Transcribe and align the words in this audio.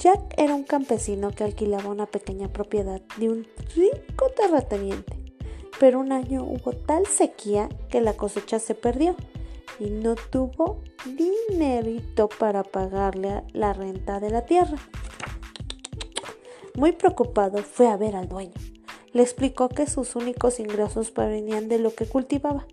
Jack 0.00 0.32
era 0.38 0.54
un 0.54 0.62
campesino 0.62 1.30
que 1.30 1.44
alquilaba 1.44 1.90
una 1.90 2.06
pequeña 2.06 2.48
propiedad 2.48 3.02
de 3.18 3.28
un 3.28 3.46
rico 3.76 4.30
terrateniente, 4.34 5.12
pero 5.78 6.00
un 6.00 6.10
año 6.10 6.42
hubo 6.42 6.72
tal 6.72 7.06
sequía 7.06 7.68
que 7.90 8.00
la 8.00 8.14
cosecha 8.14 8.58
se 8.60 8.74
perdió 8.74 9.14
y 9.78 9.90
no 9.90 10.14
tuvo 10.14 10.80
dinerito 11.04 12.30
para 12.30 12.62
pagarle 12.62 13.42
la 13.52 13.74
renta 13.74 14.20
de 14.20 14.30
la 14.30 14.46
tierra. 14.46 14.78
Muy 16.76 16.92
preocupado 16.92 17.58
fue 17.58 17.86
a 17.86 17.98
ver 17.98 18.16
al 18.16 18.26
dueño. 18.26 18.54
Le 19.12 19.22
explicó 19.22 19.68
que 19.68 19.86
sus 19.86 20.16
únicos 20.16 20.60
ingresos 20.60 21.10
provenían 21.10 21.68
de 21.68 21.78
lo 21.78 21.94
que 21.94 22.06
cultivaba 22.06 22.66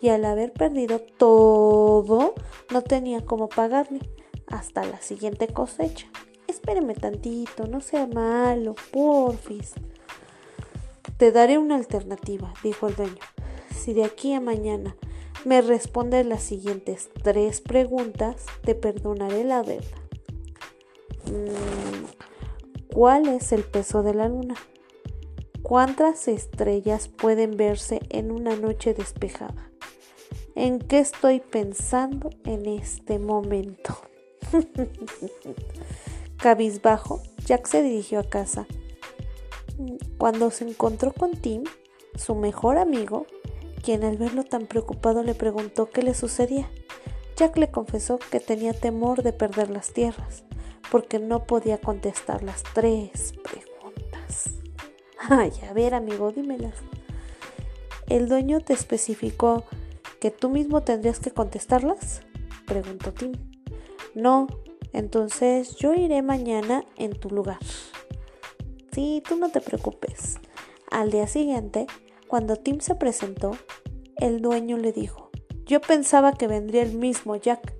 y 0.00 0.08
al 0.08 0.24
haber 0.24 0.52
perdido 0.52 0.98
todo 0.98 2.34
no 2.72 2.82
tenía 2.82 3.24
cómo 3.24 3.48
pagarle 3.48 4.00
hasta 4.48 4.82
la 4.84 5.00
siguiente 5.00 5.46
cosecha. 5.46 6.08
Espéreme 6.46 6.94
tantito, 6.94 7.66
no 7.66 7.80
sea 7.80 8.06
malo, 8.06 8.74
porfis. 8.90 9.74
Te 11.16 11.32
daré 11.32 11.58
una 11.58 11.76
alternativa, 11.76 12.52
dijo 12.62 12.88
el 12.88 12.96
dueño. 12.96 13.20
Si 13.74 13.92
de 13.92 14.04
aquí 14.04 14.32
a 14.32 14.40
mañana 14.40 14.96
me 15.44 15.60
respondes 15.60 16.26
las 16.26 16.42
siguientes 16.42 17.10
tres 17.22 17.60
preguntas, 17.60 18.46
te 18.62 18.74
perdonaré 18.74 19.44
la 19.44 19.62
deuda. 19.62 19.84
Mm, 21.26 22.04
¿Cuál 22.92 23.28
es 23.28 23.52
el 23.52 23.62
peso 23.64 24.02
de 24.02 24.14
la 24.14 24.28
luna? 24.28 24.54
¿Cuántas 25.62 26.28
estrellas 26.28 27.08
pueden 27.08 27.56
verse 27.56 28.00
en 28.10 28.30
una 28.30 28.56
noche 28.56 28.94
despejada? 28.94 29.70
¿En 30.54 30.78
qué 30.78 31.00
estoy 31.00 31.40
pensando 31.40 32.30
en 32.44 32.66
este 32.66 33.18
momento? 33.18 33.96
Cabizbajo, 36.44 37.22
Jack 37.46 37.66
se 37.68 37.82
dirigió 37.82 38.20
a 38.20 38.28
casa. 38.28 38.66
Cuando 40.18 40.50
se 40.50 40.68
encontró 40.68 41.10
con 41.10 41.32
Tim, 41.32 41.64
su 42.16 42.34
mejor 42.34 42.76
amigo, 42.76 43.24
quien 43.82 44.04
al 44.04 44.18
verlo 44.18 44.44
tan 44.44 44.66
preocupado 44.66 45.22
le 45.22 45.34
preguntó 45.34 45.88
qué 45.88 46.02
le 46.02 46.12
sucedía. 46.12 46.70
Jack 47.34 47.56
le 47.56 47.70
confesó 47.70 48.18
que 48.18 48.40
tenía 48.40 48.74
temor 48.74 49.22
de 49.22 49.32
perder 49.32 49.70
las 49.70 49.94
tierras, 49.94 50.44
porque 50.90 51.18
no 51.18 51.44
podía 51.44 51.78
contestar 51.78 52.42
las 52.42 52.62
tres 52.62 53.32
preguntas. 53.42 54.50
Ay, 55.30 55.50
a 55.66 55.72
ver, 55.72 55.94
amigo, 55.94 56.30
dímelas. 56.30 56.76
¿El 58.06 58.28
dueño 58.28 58.60
te 58.60 58.74
especificó 58.74 59.64
que 60.20 60.30
tú 60.30 60.50
mismo 60.50 60.82
tendrías 60.82 61.20
que 61.20 61.30
contestarlas? 61.30 62.20
preguntó 62.66 63.14
Tim. 63.14 63.32
No, 64.14 64.46
entonces 64.94 65.76
yo 65.76 65.92
iré 65.92 66.22
mañana 66.22 66.84
en 66.96 67.18
tu 67.18 67.28
lugar. 67.28 67.58
Sí, 68.92 69.22
tú 69.28 69.36
no 69.36 69.50
te 69.50 69.60
preocupes. 69.60 70.38
Al 70.90 71.10
día 71.10 71.26
siguiente, 71.26 71.86
cuando 72.28 72.56
Tim 72.56 72.78
se 72.78 72.94
presentó, 72.94 73.50
el 74.16 74.40
dueño 74.40 74.76
le 74.76 74.92
dijo, 74.92 75.30
yo 75.66 75.80
pensaba 75.80 76.32
que 76.32 76.46
vendría 76.46 76.82
el 76.82 76.94
mismo 76.94 77.34
Jack, 77.34 77.74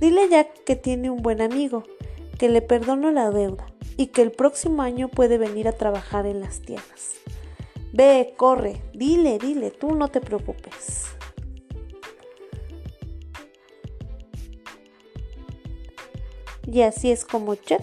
Dile 0.00 0.28
ya 0.28 0.44
que 0.44 0.76
tiene 0.76 1.10
un 1.10 1.22
buen 1.22 1.42
amigo, 1.42 1.84
que 2.38 2.48
le 2.48 2.62
perdono 2.62 3.10
la 3.10 3.30
deuda 3.30 3.66
y 3.96 4.06
que 4.06 4.22
el 4.22 4.32
próximo 4.32 4.82
año 4.82 5.08
puede 5.08 5.36
venir 5.36 5.68
a 5.68 5.72
trabajar 5.72 6.24
en 6.26 6.40
las 6.40 6.60
tierras. 6.60 7.16
Ve, 7.92 8.34
corre, 8.36 8.80
dile, 8.94 9.38
dile, 9.38 9.70
tú 9.70 9.94
no 9.94 10.08
te 10.08 10.20
preocupes. 10.20 11.06
Y 16.66 16.82
así 16.82 17.10
es 17.10 17.24
como 17.24 17.54
Jack. 17.54 17.82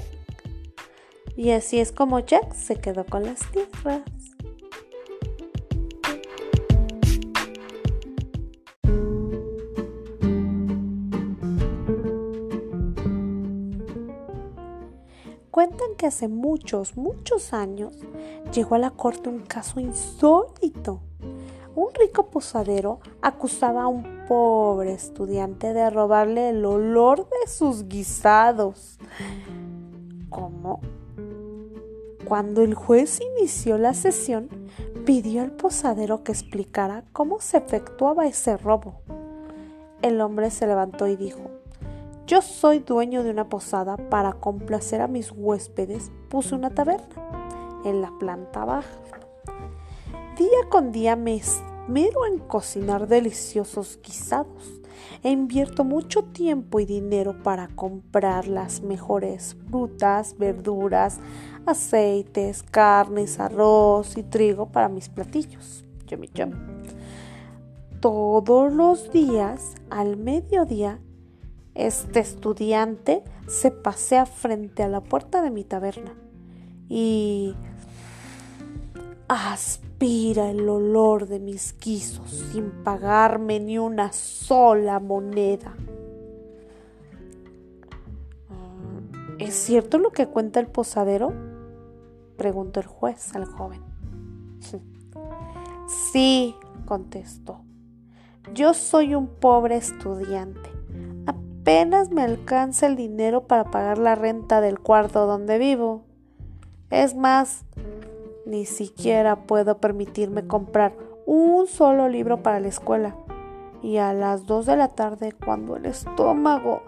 Y 1.36 1.52
así 1.52 1.80
es 1.80 1.92
como 1.92 2.20
Jack 2.20 2.54
se 2.56 2.78
quedó 2.78 3.06
con 3.06 3.24
las 3.24 3.40
tierras. 3.52 4.02
Que 15.98 16.08
hace 16.08 16.28
muchos, 16.28 16.96
muchos 16.96 17.54
años 17.54 17.94
llegó 18.54 18.76
a 18.76 18.80
la 18.80 18.92
corte 18.92 19.30
un 19.30 19.40
caso 19.40 19.80
insólito. 19.80 21.02
Un 21.76 21.90
rico 21.94 22.28
posadero 22.28 23.00
acusaba 23.22 23.84
a 23.84 23.88
un 23.88 24.26
pobre 24.28 24.94
estudiante 24.94 25.74
de 25.74 25.90
robarle 25.90 26.50
el 26.50 26.66
olor 26.66 27.28
de 27.30 27.48
sus 27.48 27.88
guisados. 27.88 28.98
¿Cómo? 30.30 30.82
Cuando 32.26 32.62
el 32.62 32.74
juez 32.74 33.20
inició 33.38 33.78
la 33.78 33.94
sesión, 33.94 34.50
pidió 35.06 35.42
al 35.42 35.52
posadero 35.52 36.24
que 36.24 36.32
explicara 36.32 37.06
cómo 37.14 37.40
se 37.40 37.58
efectuaba 37.58 38.28
ese 38.28 38.58
robo. 38.58 39.02
El 40.02 40.20
hombre 40.22 40.52
se 40.52 40.68
levantó 40.68 41.08
y 41.08 41.16
dijo, 41.16 41.57
yo 42.28 42.42
soy 42.42 42.80
dueño 42.80 43.24
de 43.24 43.32
una 43.32 43.48
posada. 43.48 43.96
Para 43.96 44.34
complacer 44.34 45.02
a 45.02 45.08
mis 45.08 45.32
huéspedes 45.32 46.12
puse 46.30 46.54
una 46.54 46.70
taberna 46.70 47.82
en 47.86 48.02
la 48.02 48.12
planta 48.20 48.66
baja. 48.66 49.00
Día 50.38 50.70
con 50.70 50.92
día 50.92 51.16
me 51.16 51.36
esmero 51.36 52.26
en 52.28 52.40
cocinar 52.40 53.08
deliciosos 53.08 54.00
guisados 54.04 54.82
e 55.24 55.32
invierto 55.32 55.84
mucho 55.84 56.24
tiempo 56.26 56.80
y 56.80 56.86
dinero 56.86 57.42
para 57.42 57.70
comprar 57.70 58.48
las 58.48 58.82
mejores 58.82 59.56
frutas, 59.70 60.38
verduras, 60.38 61.20
aceites, 61.66 62.62
carnes, 62.62 63.40
arroz 63.40 64.18
y 64.18 64.24
trigo 64.24 64.68
para 64.68 64.90
mis 64.90 65.10
platillos. 65.10 65.86
Todos 68.00 68.72
los 68.72 69.12
días, 69.12 69.76
al 69.90 70.18
mediodía, 70.18 71.00
este 71.78 72.20
estudiante 72.20 73.24
se 73.48 73.72
pasea 73.72 74.26
frente 74.26 74.84
a 74.84 74.88
la 74.88 75.02
puerta 75.02 75.42
de 75.42 75.52
mi 75.52 75.64
taberna 75.64 76.14
y 76.90 77.56
aspira 79.28 80.50
el 80.50 80.68
olor 80.68 81.28
de 81.28 81.40
mis 81.40 81.76
guisos 81.80 82.32
sin 82.52 82.72
pagarme 82.84 83.60
ni 83.60 83.78
una 83.78 84.12
sola 84.12 85.00
moneda. 85.00 85.76
Mm, 88.50 89.40
¿Es 89.40 89.54
cierto 89.54 89.98
lo 90.00 90.12
que 90.12 90.28
cuenta 90.28 90.60
el 90.60 90.68
posadero? 90.68 91.34
preguntó 92.38 92.80
el 92.80 92.88
juez 92.88 93.36
al 93.36 93.46
joven. 93.46 93.82
Sí, 96.12 96.54
contestó. 96.86 97.62
Yo 98.54 98.74
soy 98.74 99.16
un 99.16 99.28
pobre 99.28 99.78
estudiante. 99.78 100.77
Apenas 101.68 102.12
me 102.12 102.24
alcanza 102.24 102.88
el 102.88 102.96
dinero 102.96 103.42
para 103.42 103.66
pagar 103.66 103.98
la 103.98 104.16
renta 104.16 104.62
del 104.62 104.80
cuarto 104.80 105.26
donde 105.26 105.58
vivo. 105.58 106.06
Es 106.92 107.14
más, 107.14 107.66
ni 108.46 108.66
siquiera 108.66 109.36
puedo 109.36 109.78
permitirme 109.78 110.48
comprar 110.48 110.94
un 111.26 111.68
solo 111.68 112.08
libro 112.08 112.42
para 112.42 112.62
la 112.62 112.70
escuela. 112.70 113.18
Y 113.84 113.98
a 113.98 114.14
las 114.14 114.46
dos 114.46 114.66
de 114.66 114.78
la 114.78 114.88
tarde, 114.88 115.34
cuando 115.34 115.76
el 115.76 115.88
estómago 115.88 116.84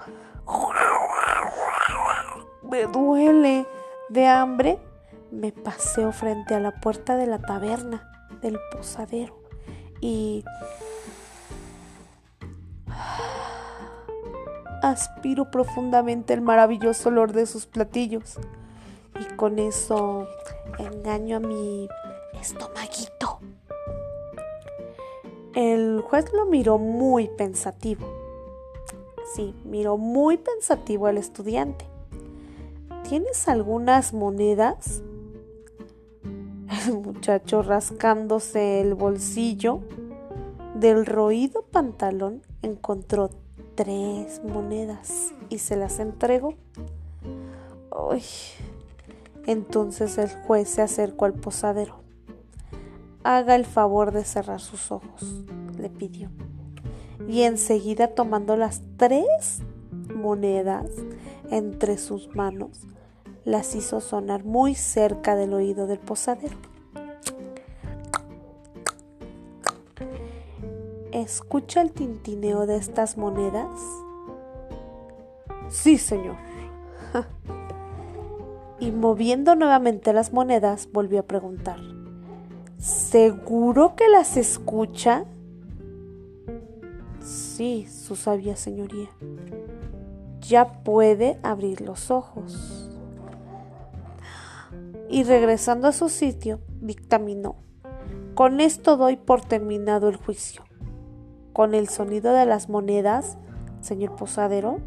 me 2.63 2.85
duele 2.85 3.65
de 4.07 4.27
hambre, 4.27 4.79
me 5.29 5.51
paseo 5.51 6.13
frente 6.13 6.55
a 6.55 6.61
la 6.61 6.71
puerta 6.79 7.17
de 7.17 7.27
la 7.27 7.39
taberna 7.39 8.09
del 8.41 8.57
posadero 8.71 9.35
y 9.99 10.45
aspiro 14.81 15.51
profundamente 15.51 16.33
el 16.33 16.41
maravilloso 16.41 17.09
olor 17.09 17.33
de 17.33 17.45
sus 17.45 17.65
platillos 17.65 18.37
y 19.19 19.35
con 19.35 19.59
eso 19.59 20.27
engaño 20.77 21.37
a 21.37 21.39
mi 21.39 21.87
estomaguito. 22.39 23.39
El 25.53 26.01
juez 26.01 26.31
lo 26.33 26.45
miró 26.45 26.77
muy 26.77 27.27
pensativo. 27.27 28.07
Sí, 29.35 29.53
miró 29.65 29.97
muy 29.97 30.37
pensativo 30.37 31.07
al 31.07 31.17
estudiante. 31.17 31.85
¿Tienes 33.07 33.47
algunas 33.47 34.13
monedas? 34.13 35.01
El 36.87 36.99
muchacho 36.99 37.61
rascándose 37.63 38.81
el 38.81 38.93
bolsillo 38.93 39.81
del 40.75 41.05
roído 41.05 41.63
pantalón 41.63 42.41
encontró 42.61 43.29
tres 43.79 44.41
monedas 44.43 45.33
y 45.47 45.59
se 45.59 45.77
las 45.77 45.99
entregó. 45.99 46.55
Uy, 47.89 48.23
entonces 49.45 50.17
el 50.17 50.27
juez 50.29 50.67
se 50.67 50.81
acercó 50.81 51.23
al 51.23 51.33
posadero. 51.33 52.01
Haga 53.23 53.55
el 53.55 53.63
favor 53.65 54.11
de 54.11 54.25
cerrar 54.25 54.59
sus 54.59 54.91
ojos, 54.91 55.45
le 55.77 55.89
pidió. 55.89 56.29
Y 57.29 57.43
enseguida 57.43 58.09
tomando 58.09 58.57
las 58.57 58.81
tres 58.97 59.61
monedas 60.13 60.91
entre 61.49 61.97
sus 61.97 62.35
manos, 62.35 62.81
las 63.45 63.75
hizo 63.75 64.01
sonar 64.01 64.43
muy 64.43 64.75
cerca 64.75 65.37
del 65.37 65.53
oído 65.53 65.87
del 65.87 65.99
posadero. 65.99 66.57
¿Escucha 71.19 71.81
el 71.81 71.92
tintineo 71.92 72.66
de 72.66 72.77
estas 72.77 73.18
monedas? 73.18 73.68
Sí, 75.69 75.98
señor 75.98 76.38
y 78.80 78.92
moviendo 78.92 79.56
nuevamente 79.56 80.13
las 80.13 80.31
monedas 80.31 80.89
volvió 80.92 81.19
a 81.19 81.24
preguntar, 81.24 81.80
¿seguro 82.77 83.95
que 83.95 84.07
las 84.07 84.38
escucha? 84.38 85.25
Sí, 87.21 87.86
su 87.88 88.16
sabia 88.16 88.56
señoría. 88.56 89.10
Ya 90.39 90.83
puede 90.83 91.38
abrir 91.44 91.81
los 91.81 92.10
ojos. 92.12 92.89
Y 95.10 95.24
regresando 95.24 95.89
a 95.89 95.92
su 95.92 96.07
sitio, 96.07 96.62
dictaminó, 96.80 97.57
con 98.36 98.62
esto 98.62 98.95
doy 98.95 99.18
por 99.18 99.42
terminado 99.42 100.07
el 100.07 100.16
juicio. 100.16 100.69
Con 101.53 101.73
el 101.73 101.89
sonido 101.89 102.33
de 102.33 102.45
las 102.45 102.69
monedas, 102.69 103.37
señor 103.81 104.15
posadero, 104.15 104.79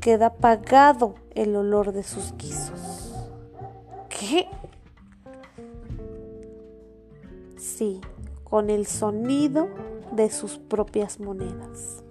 queda 0.00 0.26
apagado 0.26 1.14
el 1.34 1.56
olor 1.56 1.92
de 1.92 2.02
sus 2.02 2.34
guisos. 2.36 3.14
¿Qué? 4.08 4.48
Sí, 7.56 8.00
con 8.44 8.70
el 8.70 8.86
sonido 8.86 9.68
de 10.12 10.30
sus 10.30 10.58
propias 10.58 11.20
monedas. 11.20 12.02